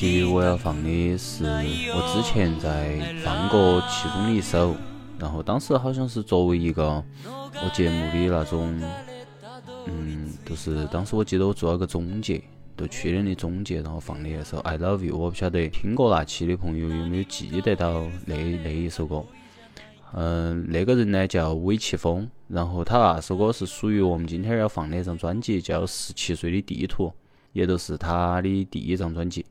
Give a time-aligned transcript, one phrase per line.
[0.00, 4.74] 期我要放的是我之前在放过其中的一首，
[5.18, 8.82] 然后当时好像是作为一个我节目的那种，
[9.84, 12.42] 嗯，就是当时我记得我做了个总结，
[12.78, 19.22] 就去年的总结，然后放的那首《I Love You》，我不晓得听过那期的朋友有没有记得到那那一首歌。
[20.14, 27.08] 嗯，那个人呢叫韦奇峰，然后他那首歌是属于我们今天要放的那张专辑，叫《十七岁的地图》，
[27.52, 29.44] 也就是他的第一张专辑。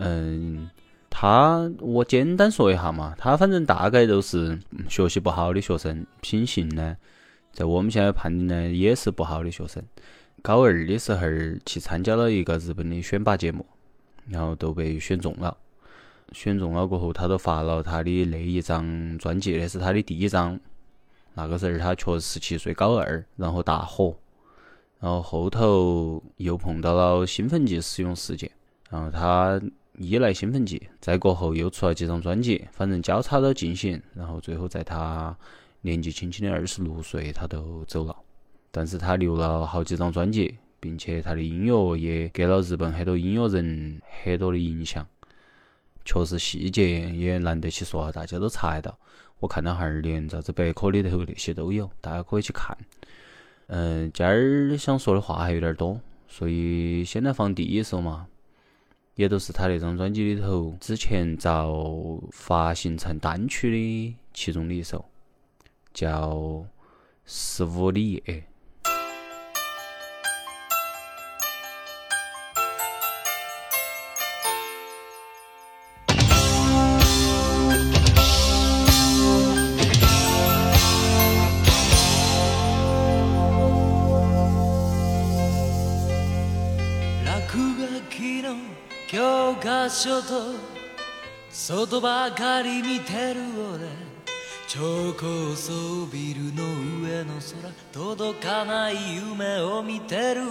[0.00, 0.68] 嗯，
[1.08, 6.96] 他我简单说一下嘛，他反正大概都是学习不好的学生，品行呢，
[7.52, 9.82] 在我们现在判定呢也是不好的学生。
[10.42, 11.26] 高二的时候
[11.66, 13.66] 去参加了一个日本的选拔节目，
[14.26, 15.56] 然后都被选中了。
[16.32, 20.58] 选中了过后，他都发了他的那一张专辑，那是他的第一张。
[21.34, 24.16] 那个时候他确实十七岁，高二，然后大火。
[24.98, 28.50] 然后后头又碰到了兴奋剂使用事件，
[28.90, 29.60] 然后他
[30.00, 34.02] 依赖兴奋剂，再过后又出了几张专辑，反正交叉着进行。
[34.14, 35.36] 然后最后在他
[35.82, 38.16] 年纪轻轻的二十六岁，他都走了。
[38.70, 45.06] 但是他留了好几张专辑，并且他的音乐也给了日本很多音乐人很多的影响。
[46.02, 48.98] 确实细节也难得去说，大家都查得到。
[49.38, 52.74] 我看到哈儿连啥子百科里头那些都有，大家可以去看。
[53.66, 58.26] 嗯，今儿想说的话还有点多，所以先来放第一首嘛，
[59.14, 65.04] 也都是他那张专辑里头之前遭发行成单曲的其中的一首，
[65.92, 66.30] 叫
[67.24, 68.20] 《十五的夜》。
[91.70, 93.42] 外ばかり見てる
[93.72, 93.86] 俺。
[94.66, 96.64] 超高層ビルの
[97.00, 100.42] 上の空届かない夢を見てる。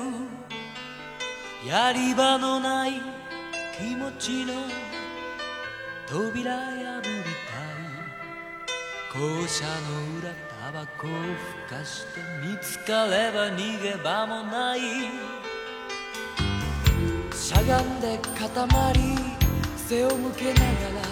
[1.67, 3.01] やり場のない
[3.77, 4.53] 気持ちの
[6.07, 7.11] 扉破りた
[9.19, 9.21] い。
[9.43, 9.71] 校舎の
[10.19, 10.31] 裏
[10.63, 11.09] タバコを
[11.67, 14.79] ふかして見つかれば逃げ場もない。
[17.35, 19.17] しゃがんで固まり
[19.75, 20.63] 背を向けなが
[21.01, 21.08] ら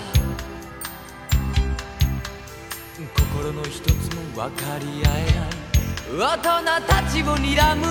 [3.38, 5.50] 心の一つも分かり合えない。
[6.18, 6.48] 大人
[6.88, 7.86] たちを睨む。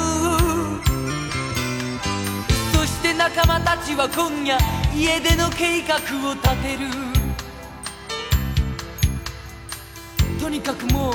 [2.75, 4.59] そして仲間たちは今夜
[4.93, 5.95] 家での計画
[6.29, 6.89] を立てる。
[10.41, 11.15] とにかくもう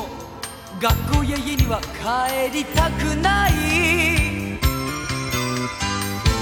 [0.81, 3.51] 学校や家には帰りたくない。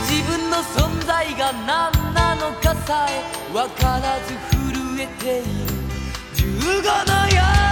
[0.08, 5.80] 自分の存在が何なのかさえ分からず震えている。
[6.36, 7.69] 15の夜。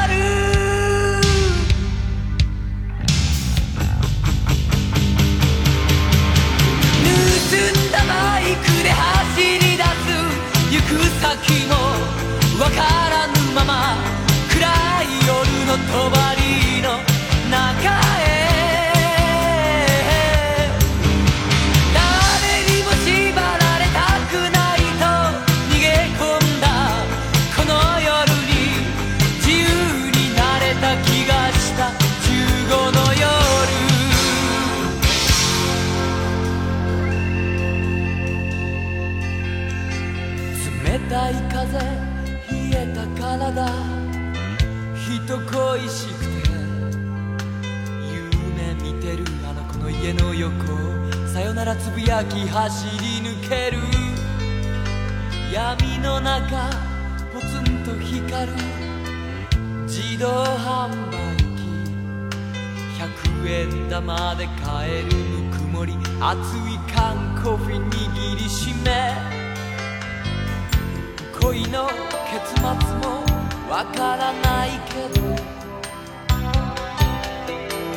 [8.08, 10.08] バイクで走り出す
[10.72, 11.74] 行く先も
[12.64, 13.96] わからぬまま
[14.50, 14.58] 暗
[15.04, 15.36] い夜
[15.68, 16.10] の帳
[16.82, 16.88] の
[17.52, 17.60] 中
[18.24, 18.47] へ
[52.18, 53.78] なき走り抜ける。
[55.54, 56.68] 闇の中
[57.32, 58.54] ポツンと光る。
[59.86, 61.70] 自動販売機。
[62.98, 65.10] 100円玉で買える
[65.44, 65.94] ぬくもり。
[66.20, 69.14] 熱い缶コーヒー握りしめ。
[71.40, 71.88] 恋の
[72.32, 72.64] 結末
[72.98, 73.22] も
[73.70, 75.24] わからないけど。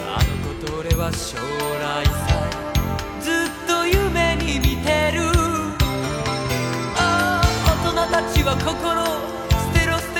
[0.06, 2.29] あの子と俺は将来さ。
[8.40, 9.06] てるああ大人たちは心を
[9.60, 10.14] 捨てろ捨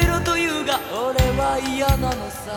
[1.59, 2.53] 嫌なのさ。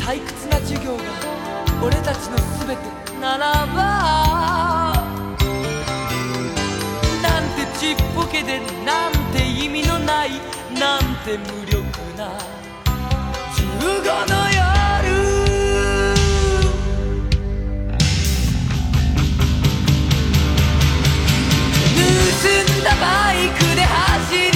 [0.00, 1.02] 退屈な授業が
[1.82, 2.36] 俺たちの
[2.66, 2.82] 全て
[3.20, 3.78] ならば。
[7.22, 10.30] なんてちっぽけでなんて意味のない
[10.78, 11.82] なんて無力
[12.16, 12.38] な
[13.54, 14.89] 15の夜。
[22.82, 24.49] たバイクで走る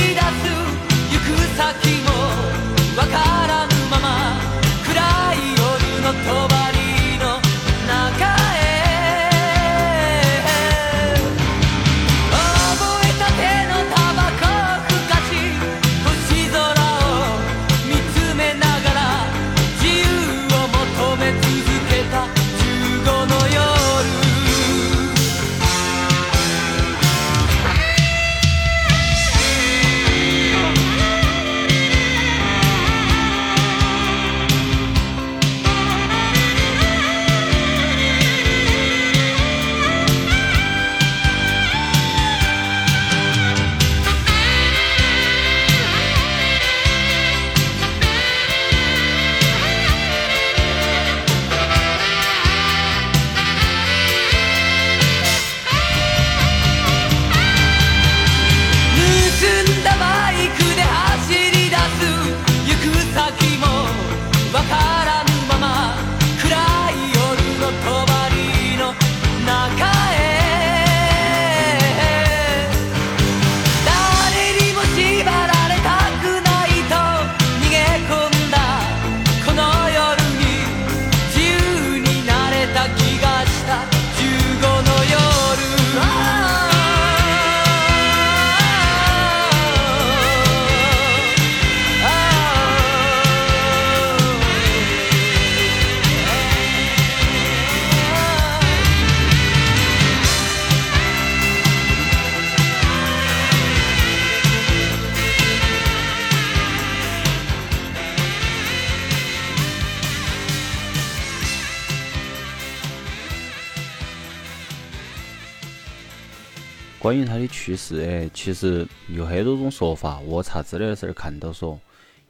[117.05, 120.19] 关于他的去世，哎，其实有很多种说法。
[120.21, 121.79] 我查资料的时候看到说，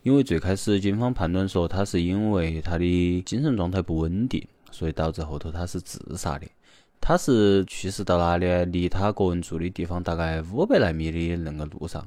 [0.03, 6.49] 因为最开始警方判断说他是因为他的精神状态不稳定，所以导致后头他是自杀的。
[7.00, 8.65] 他是去世到哪里？
[8.65, 12.05] 离他个人住的地方大概五百来米的那个路上。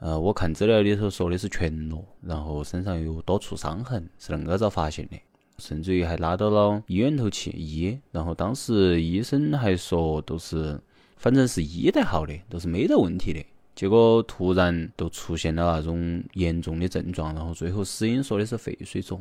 [0.00, 5.16] 呃，我看资料里头说的是全裸，然后身上有多处伤痕，是恁个遭发现的，
[5.58, 7.96] 甚至于还拉到了医院头去医。
[8.10, 10.80] 然后当时医生还说都是。
[11.26, 13.44] 反正是医得好的，都是没得问题的。
[13.74, 19.20] 结果突然都出现了那种严重的症状，然后最后死因说的是肺水肿。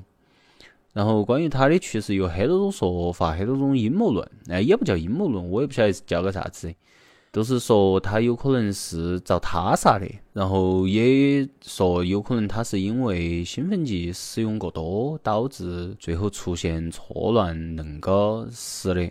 [0.94, 6.72] 然后关于他的去世有很多种说法，很多种阴谋论，哎，也不叫阴谋论，我也不晓得叫个啥子，
[7.32, 19.10] 都是说他有可能是遭他杀的，然后也说有可能他是因为兴奋剂使用过多导致最后出现错乱恁个死的。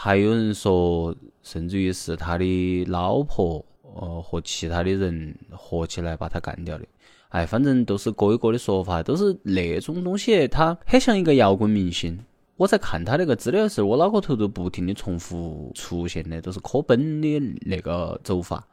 [0.00, 1.12] 还有人说，
[1.42, 6.84] 甚至于是他的老婆，呃，和其他的人合起来把他干掉的。
[7.30, 12.16] 哎，反正都是各有各的说法，都是那种东西，他很像一个摇滚明星。
[12.56, 18.64] 我在看他那个资料的时候，我脑壳头都不停的重复出现的，都是科本的那个走法，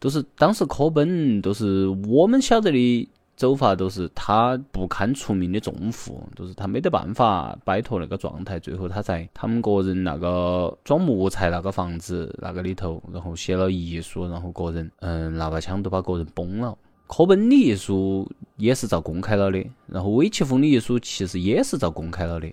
[0.00, 3.08] 都是当时科本都是我们晓得的。
[3.36, 16.74] 走法都是他不堪出名的重负，都是他没得办法摆脱那个状态，最后他在他们个人那个装木材那个房子那个里头，然后写了遗书，然后个人嗯拿把枪都把个人崩了。
[17.06, 18.26] 柯本的遗书
[18.56, 22.50] 也是遭公开了的，然后韦奇峰的遗书其实也是遭公开了的，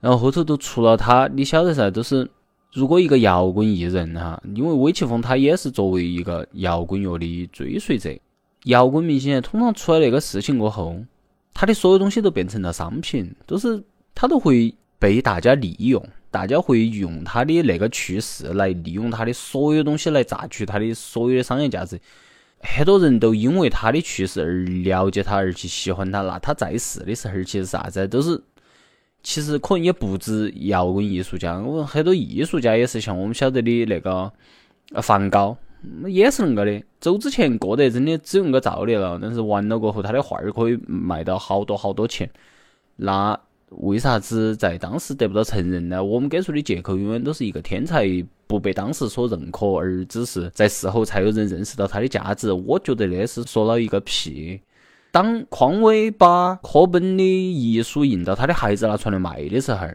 [0.00, 2.30] 然后后头都出了他，你晓得噻，都是
[2.72, 8.10] 如果一个摇滚艺人哈，因为韦奇峰他也是作为一个摇滚乐的追随者。
[8.66, 10.96] 摇滚明星通常出了那个事情过后，
[11.54, 13.82] 他的所有东西都变成了商品，都是
[14.14, 22.00] 他都会被大家利用，大家会用他的那个去世来利用他的所有东西来榨取他的所有的商业价值。
[22.58, 26.22] 很多人都因为他的去世而了解他，而去喜欢他。
[26.22, 28.42] 那他在世的时候其实啥子都是，
[29.22, 34.32] 其实可能也不止摇滚艺术家，我们很多艺术家也是像我们晓得的那个
[35.02, 35.56] 梵高。
[36.06, 42.28] 也是恁个的，走之前过得真的只有恁个造孽了，但是完了过后，他的画儿可以卖到好多好多钱。
[42.96, 43.38] 那
[43.70, 46.02] 为啥子在当时得不到承认呢？
[46.02, 48.06] 我们给出的借口永远都是一个天才
[48.46, 52.52] 不被当时所认可，而只是在事后才有人认识到他的价值。
[52.52, 54.60] 我觉得那是说了一个屁。
[55.10, 59.86] 当匡威把课本的遗书印到他的孩子拿出来卖的时候，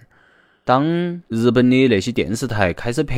[0.64, 0.86] 当
[1.28, 3.16] 日本的那些电视台开始拍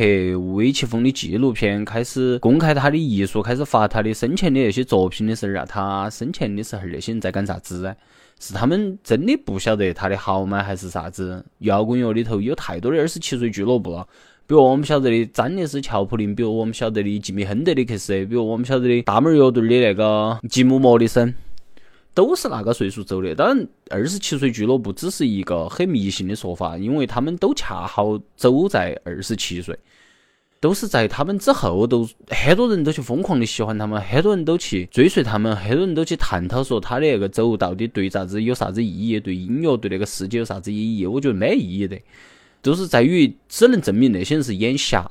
[0.54, 7.94] 尾崎峰的纪录片，开始公开他的遗书，开始发他的生前的那些作品的时候啊，他生前的时候那些人在干啥子？
[8.40, 10.62] 是他们真的不晓得他的好吗？
[10.62, 11.44] 还是啥子？
[11.58, 14.06] 摇滚乐里头有太多的二十七岁俱乐部了，
[14.46, 21.34] 比如我们晓得的詹尼斯·乔普林，比如我们晓得的吉米·亨德里克斯，比如我们晓得的大门乐队的那个吉姆·莫里森，
[22.14, 23.34] 都是那个岁数走的。
[23.34, 29.78] 当然，二十七岁俱乐部只是一个很迷信的说法，因为他们都恰好走在二十七岁。
[30.60, 41.04] 都是在他们之后，都很多人都去疯狂的喜欢他们，很多人都去追随他们，很多人都去探讨说他的那个走到底对啥子有啥子意义，对音乐对那个世界有啥子意义？
[41.04, 42.00] 我觉得没意义的，
[42.62, 45.04] 都是在于只能证明那些人是眼瞎。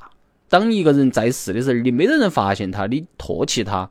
[0.50, 3.88] 当一个人在世的时候，你没得人发现他，你唾弃他，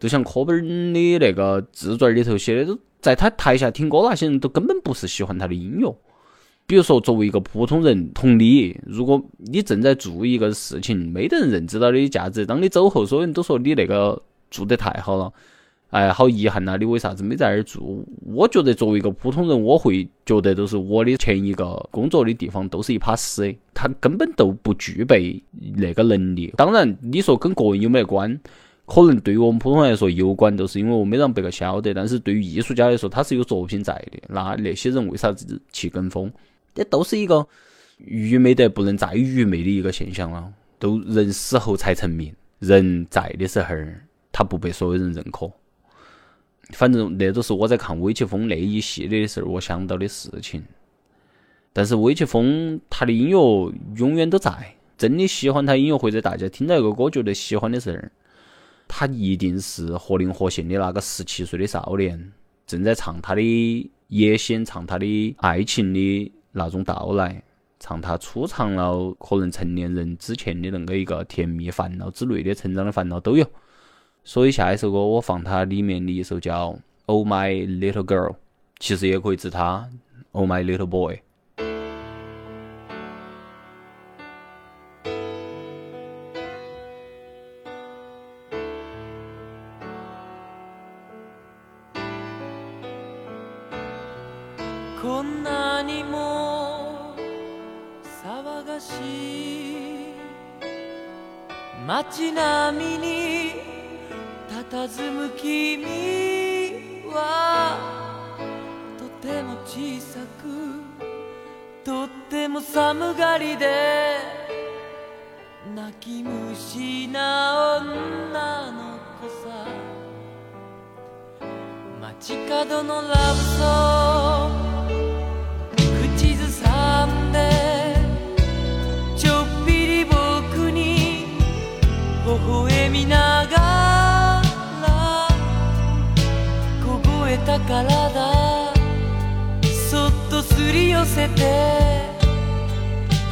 [0.00, 5.94] 就像课本的那个自传里头写的，都在他台下听歌那些人都根本不是喜欢他的音乐。
[6.66, 15.32] 比如说，作为一个普通人，同理，如果你正在做一个事情，没得人认知到的价值，当你走后，所有人都说你那个做得太好了，
[15.90, 16.76] 哎，好遗憾呐！
[16.78, 17.82] 你为啥子没在那儿做？
[18.24, 25.42] 我觉得作为一个普通人，我会觉得都是我的前一个工作的地方都是一把屎，他根本都不具备
[25.76, 26.54] 那个能力。
[26.56, 28.40] 当然，你说跟个人有没得关？
[28.92, 31.94] 可能对于我们普通人来说有关，都是因为我没让别个晓得。
[31.94, 34.20] 但是对于艺术家来说，他是有作品在的。
[34.28, 36.30] 那那些人为啥子去跟风？
[36.74, 37.46] 这都是一个
[37.98, 40.52] 愚昧得不能再愚昧的一个现象了。
[40.80, 45.48] 都人死后才成名，人在的时候儿他不被所有人认可。
[46.72, 50.62] 反正那都是我在看韦奇峰那一系列的时候我想到的事情。
[51.72, 58.08] 但是韦奇峰他的音乐永远都在，真的喜欢他音乐或者大家听到一个歌觉得喜欢的时候，
[58.92, 62.32] 他一定是活灵活现的那个十七岁的少年，
[62.66, 66.32] 正在唱他的野心，唱他的爱情的。
[66.52, 67.40] 那种到来，
[67.78, 73.46] 唱他初尝了可能成年人之前的那个一个甜蜜烦恼之类的成长的烦恼都有。
[74.24, 76.72] 所以下一首歌我放它里面的一首叫
[77.06, 78.32] 《Oh My Little Girl》，
[78.80, 79.88] 其实也可以指他
[80.32, 81.14] 《Oh My Little Boy》。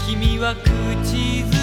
[0.09, 0.65] 君は口
[1.45, 1.58] づ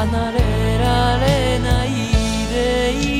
[0.00, 0.38] 離れ
[0.78, 1.90] られない
[2.52, 3.19] でい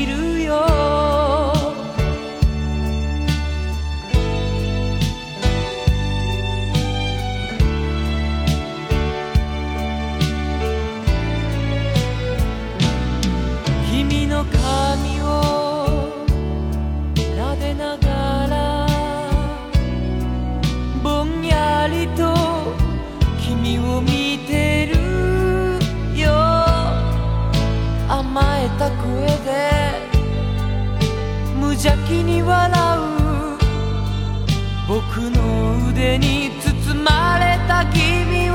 [31.82, 33.02] 邪気に笑う
[34.86, 38.54] 僕の腕に包まれた君を。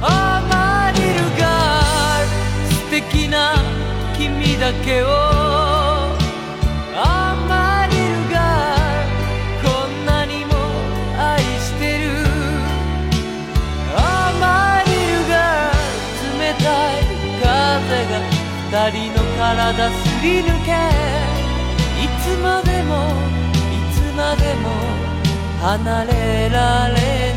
[0.00, 1.06] アマリル
[1.38, 2.26] ガール
[2.72, 3.54] 素敵な
[4.16, 5.06] 君だけを。
[6.96, 8.00] アマリル
[8.32, 8.80] ガー
[9.60, 10.54] ルこんなにも
[11.18, 12.16] 愛してる。
[13.94, 15.76] アマリルガー
[16.32, 16.64] ル冷た
[16.96, 17.04] い
[17.42, 17.52] 風
[18.10, 18.24] が
[18.70, 21.25] 二人の体すり抜け。
[24.38, 24.70] でも
[25.60, 27.35] 離れられない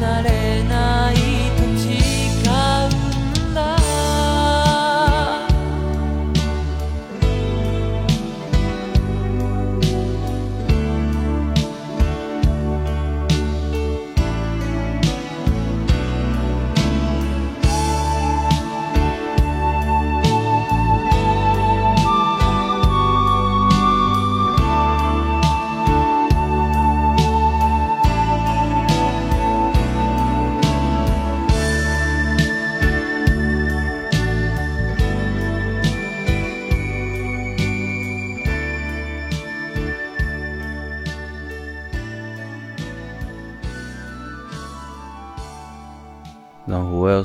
[0.00, 1.23] 離れない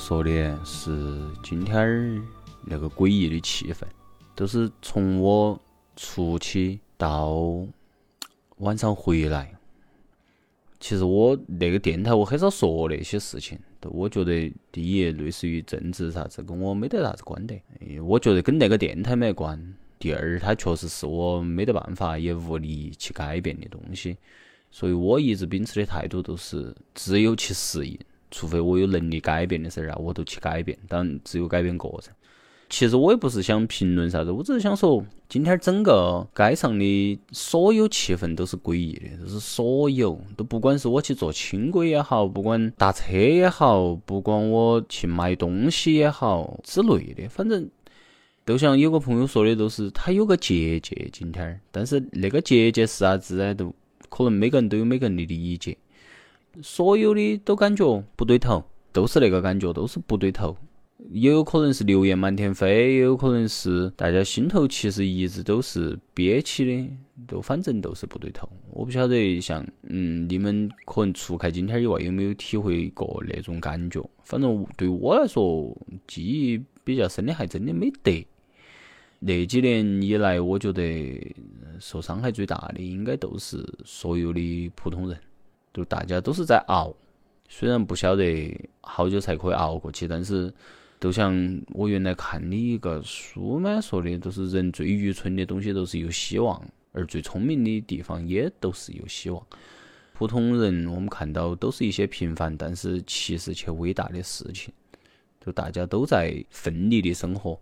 [0.10, 0.90] 说的是，
[1.44, 2.20] 今天儿
[2.66, 3.84] 那个诡异的气氛，
[4.34, 5.62] 都是从我
[5.96, 7.46] 出去到
[8.58, 9.54] 晚上回来。
[10.80, 17.62] 其实我那个电台我很少说那些事情，都我觉得第一类似于政治啥子，跟我没得啥子关系。
[17.82, 19.76] 诶我觉得跟那个电台没关。
[20.00, 24.18] 第二，它确实是我没得办法也无力去改变的东西，
[24.72, 27.96] 所以我一直秉持的态度都是只有去适应。
[28.32, 30.78] 除非我有能力改变的事儿啊，我都去改变。
[30.88, 32.16] 当然，只有改变个人。
[32.72, 47.68] 其实我也不是想评论啥子，我只是想说，今天整个街上的所有气氛都是诡异的，就是所有都不管是我去坐轻轨也好，不管打车也好，不管我去买东西也好之类的，反正
[48.46, 53.56] 都像有个朋友说的，都是他有个结界今天儿，但是那个结界是啥子呢？
[53.56, 53.74] 都
[54.10, 55.76] 可能每个人都有每个人的理解。
[56.62, 60.56] 所有的都感觉不对头，都是那个感觉，都是不对头。
[61.12, 66.90] 也有可能是流言满天飞，也有可能是大家心头其实一直都是憋起的，
[67.26, 68.48] 都反正都是不对头。
[68.72, 74.08] 我不晓得像嗯，你们可能除开今天以外，有没有体会过那种感觉？
[74.24, 78.28] 反正对我来说，记忆比较深的还真的没得。
[79.20, 81.36] 那几年以来，我觉得
[81.80, 85.18] 受伤害最大的应该都是所有的普通人。
[85.74, 86.94] 就大家都是在熬，
[87.48, 90.54] 虽然不晓得好久才可以熬过去，但是
[91.00, 99.42] 就像我原来看的一个书嘛说的，都是人最愚蠢的东西都是有希望，而最聪明的地方也都是有希望。
[100.14, 104.74] 普通人我们看到都是一些平凡，但是其实却伟大的事情，
[105.40, 107.58] 就大家都在奋力的生活。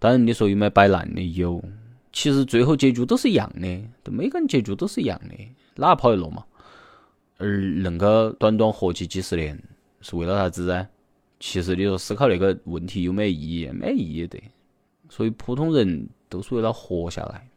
[0.00, 1.62] 当然你说有没有摆烂的有，
[2.12, 5.34] 其实最后结局都是一样的，都每个人结局都是一样的，
[5.76, 6.44] 哪个跑得落嘛？
[7.42, 9.60] 而恁个短短活起几十年，
[10.00, 10.88] 是为了啥子呢？
[11.40, 13.66] 其实你说思考那个问题有没有意义？
[13.66, 14.40] 没意义的。
[15.08, 17.48] 所以普通人都是为了活下来，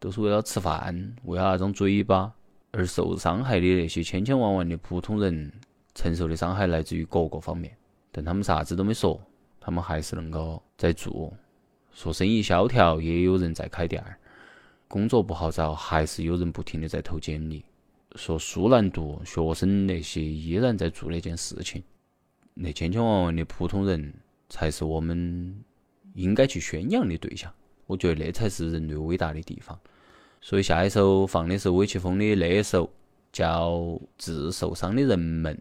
[0.00, 2.34] 都是为了吃饭，为了那张嘴巴。
[2.70, 5.50] 而受伤害的那些千千万万的普通人，
[5.94, 7.74] 承受的伤害来自于各个方面，
[8.12, 9.18] 但他们啥子都没说，
[9.58, 11.32] 他们还是恁个在做。
[11.94, 14.12] 说生意萧条，也有人在开店儿；
[14.86, 17.64] 工作不好找，还是有人不停的在投简历。
[18.18, 21.80] 说书难读，学生那些依然在做那件事情，
[22.52, 24.12] 那千千万万的普通人
[24.48, 25.56] 才是我们
[26.14, 27.50] 应该去宣扬的对象。
[27.86, 29.78] 我觉得那才是人类伟大的地方。
[30.40, 32.90] 所以下一首放的是韦奇峰的那一首，
[33.32, 33.70] 叫
[34.18, 35.56] 《致受伤的人们》。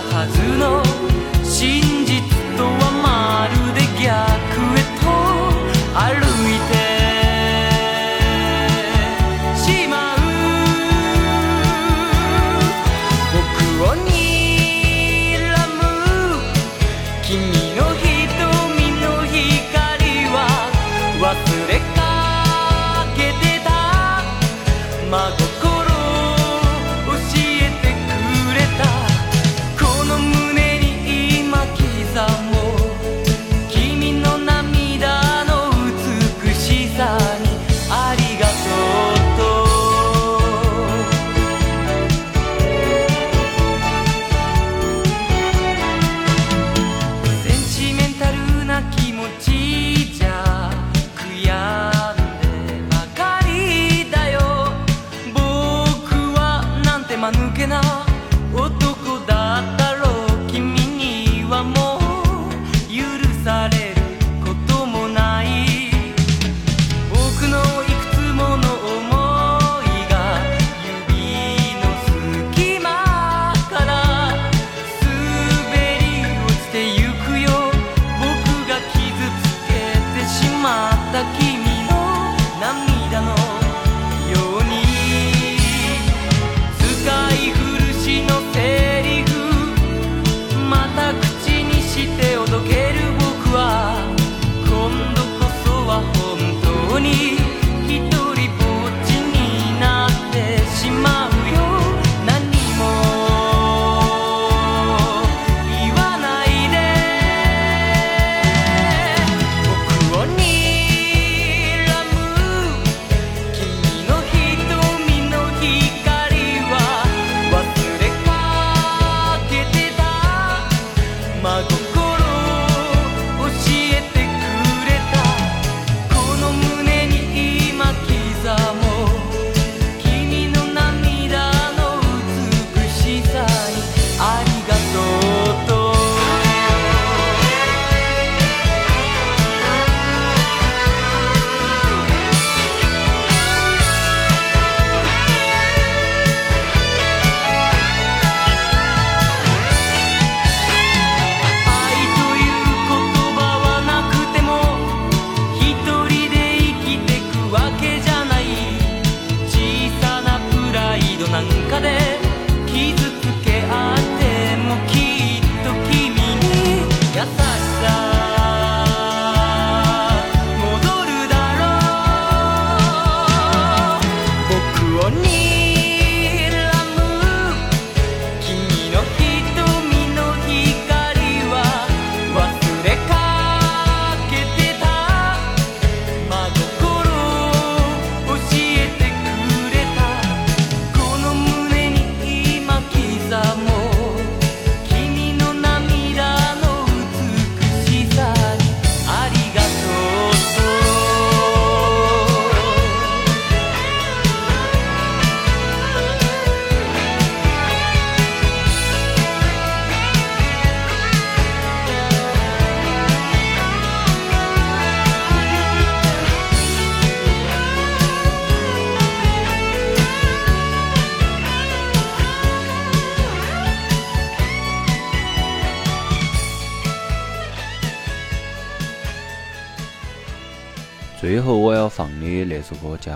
[0.00, 0.82] はずの
[1.44, 2.01] 信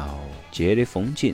[0.57, 1.33] 《街的风景》。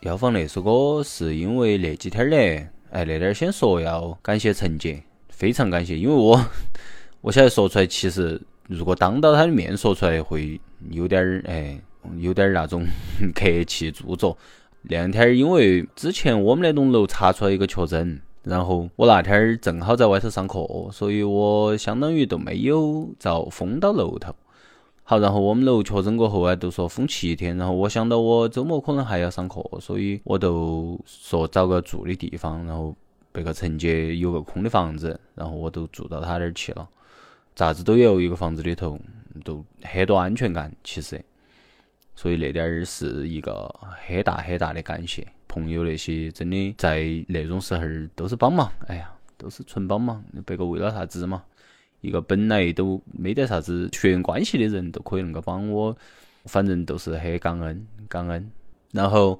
[0.00, 6.42] 要放那首歌，是因为那几天嘞，哎，那点儿先说要感谢陈杰，非常感谢，因为我
[7.20, 10.58] 我晓得说出来，其实如果当到他的面说出来，会
[10.90, 11.78] 有点儿哎，
[12.16, 12.82] 有点儿那种
[13.34, 14.38] 客气做作。
[14.82, 24.34] 那两天儿因为之前我们那栋楼查出来一个确诊，然后我那天儿正好在外头上课，所以我相当于都没有遭封到楼头。
[25.10, 27.56] 好，然后我们楼确诊过后啊，都说封七天。
[27.56, 32.94] 然后我想到我周末可能还要上课，所以我都说找个住的地方，然后
[33.32, 36.88] 别个陈杰有个空的房子，然后我都住到他那儿去了。
[37.56, 38.96] 咋子都有一个房子里头，
[39.42, 40.72] 都很多安全感。
[40.84, 41.20] 其实，
[42.14, 43.68] 所以那点儿是一个
[44.06, 45.26] 很大很大的感谢。
[45.48, 47.82] 朋友那些真的在那种时候
[48.14, 50.22] 都是帮忙，哎呀，都是纯帮忙。
[50.46, 51.42] 别个为了啥子嘛？
[52.00, 55.96] 一个本来都没得啥子血缘关系的人都可以能够帮我，
[56.44, 58.50] 反正都是很感恩感恩。
[58.92, 59.38] 然后，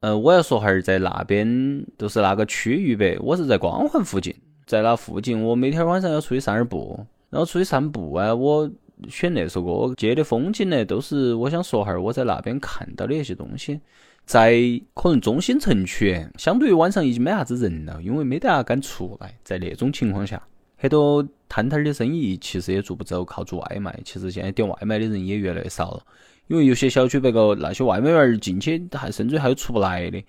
[0.00, 4.34] 嗯，我要说哈儿，在那边都是那个区域呗，我是在光环附近，
[4.66, 8.70] 在那附近，我每天晚上要出去散点步，然后出去散步啊，我
[9.08, 13.80] 选那首歌，街的风景呢，都是我想说哈儿，我在那边看到的那些东西，
[14.26, 14.60] 在
[14.94, 20.42] 可能中心城区，相对于晚上已经没啥子人了，因为没得啥敢出来，在那种情况下。
[20.76, 23.94] 很多摊摊儿的生意其实也做不走，靠做外卖。
[24.06, 26.02] 其实现在点外卖的人也越来越少了，
[26.46, 30.24] 因为有些小区别个那些外卖员儿进去还甚至还有出不来的。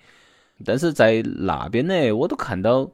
[0.66, 2.86] 但是在那边呢，我都看到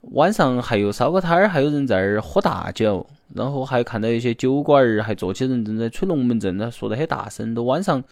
[0.00, 8.02] 晚上还有烧烤摊儿，还有人在那儿喝大酒，然后还看到一些酒馆儿还坐起人正在吹龙门阵，那说得很大声，都晚上。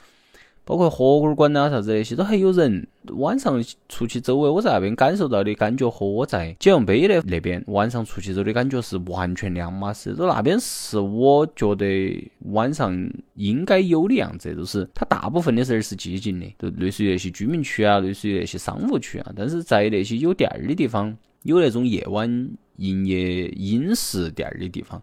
[0.65, 2.87] 包括火锅馆呐，啥子那些都还有人。
[3.19, 10.15] 晚上出去走，我在那边感受到的感觉和我在解放碑的那边晚上出去走的感觉是完全两码事。
[10.15, 12.99] 都那边是我觉得晚上
[13.35, 19.31] 应该有的样子，就是它大部分的时候是寂静的，就类似于那些居民区啊，类似于那些商务区啊。
[19.37, 25.03] 但是在那些有店儿的地方，有那种夜晚营业饮食店儿的地方，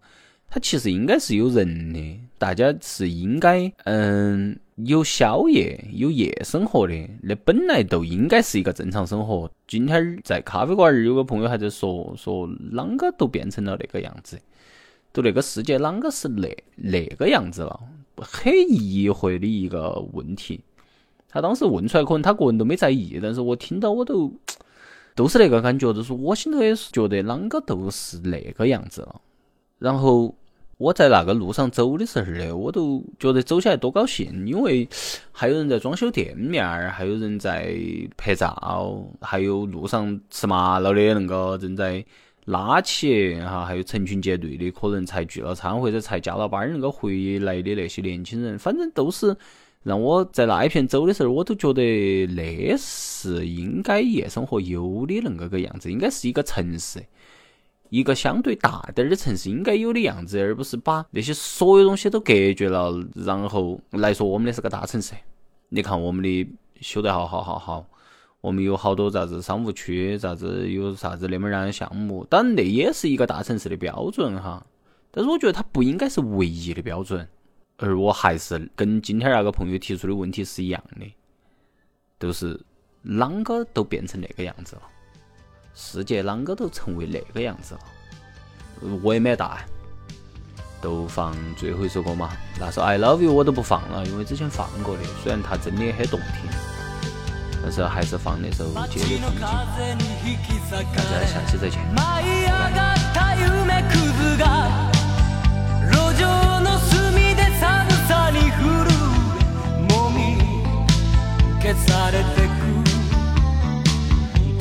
[0.52, 4.60] 它其实应该是有人的，大家是应该嗯。
[4.86, 9.48] 有宵夜、有夜生活的，那本来都应该是一个正常生活。
[9.68, 14.42] 今天在咖啡馆儿，有个朋友还在说说，啷个都变成了那个样子，
[15.12, 17.80] 都那个世界啷个是那那个样子了？
[18.16, 20.62] 很疑惑的一个问题。
[21.30, 24.34] 他当时问出来，可能他个人都没在意，但是我听到我都
[25.14, 29.22] 都是那个感觉，就是我心头也是觉得啷个都是那个样子了。
[29.78, 30.34] 然后。
[30.82, 34.89] 我在那个路上走的时候呢，我都觉得走起来多高兴，因为
[35.32, 37.76] 还有人在装修店面儿，还有人在
[38.17, 42.04] 拍照，还有路上吃麻辣的那个正在
[42.46, 49.38] 拉起哈，还有成群结队的，可能才聚了餐或者才加了班儿那个回来的那些年轻人，反正都是
[49.84, 57.04] 让我在那一片走的时候，我都觉得那是应该夜生活有的那个个样子，应该是一个城市。
[57.91, 65.13] 一个相对大点儿的城市应该有的样子，而不是把那些所有东西都隔绝了，然后来说我们的是个大城市。
[65.67, 66.47] 你看我们的
[66.80, 67.86] 修得好好好好，
[68.39, 74.65] 我们有好多啥子商务区，啥子有啥子那么样的项目，当然那也是一个大城市的标准哈。
[75.12, 77.27] 但是我觉得它不应该是唯一的标准，
[77.75, 81.06] 而我还是跟今天那个朋友提出的问题是一样的，
[82.17, 82.58] 都是
[83.06, 84.82] 啷个都变成那个样子了。
[85.74, 87.80] 世界啷个都成为那个样子了，
[89.02, 89.66] 我也没答案。
[90.82, 96.50] 都放最后一首歌嘛，那首《I Love You》我都不放了，因为之前放过的，虽然它真的很动听，
[97.62, 99.42] 但是还是放那首《街的风景》。
[100.96, 101.80] 大家下期再见。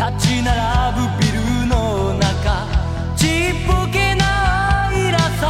[0.01, 2.67] 立ち並ぶビルの中
[3.15, 3.29] ちっ
[3.67, 5.45] ぽけなイラさ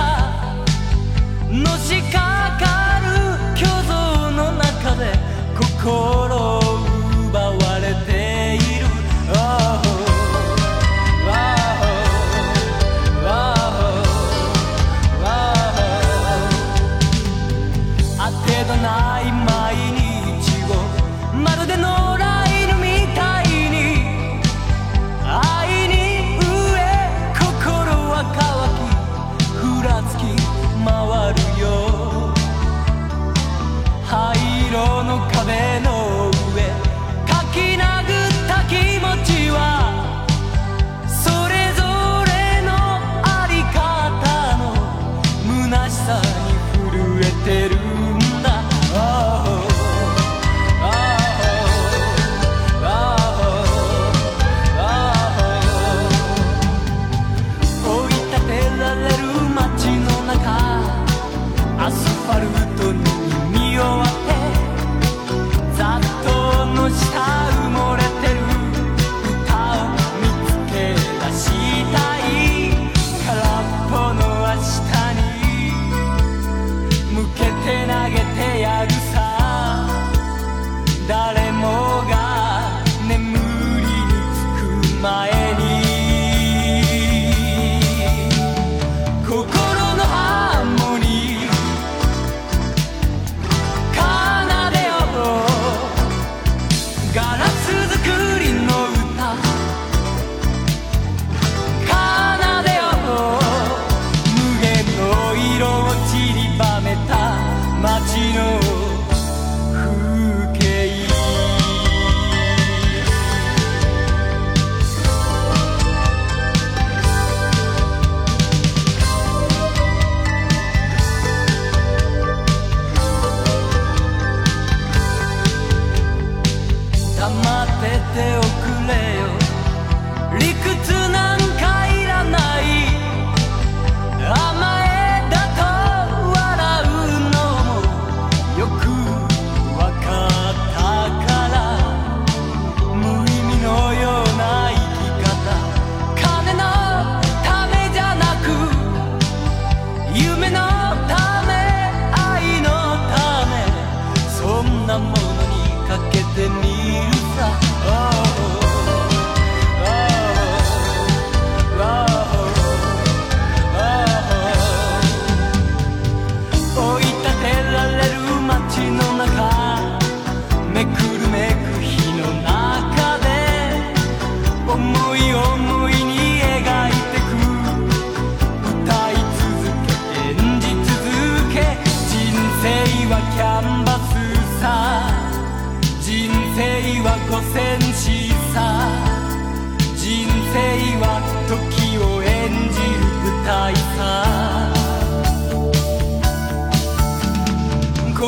[1.49, 3.07] のしかかる
[3.55, 3.93] 虚像
[4.33, 5.13] の中で
[5.57, 6.10] 心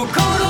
[0.03, 0.42] 心